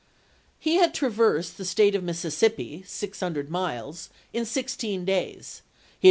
He 0.57 0.77
had 0.77 0.95
traversed 0.95 1.59
the 1.59 1.63
State 1.63 1.93
of 1.93 2.01
Mississippi, 2.03 2.83
600 2.87 3.51
miles 3.51 4.09
in 4.33 4.45
sixteen 4.45 5.05
days; 5.05 5.61
he 5.63 5.79
had 5.89 5.89
w. 5.89 5.89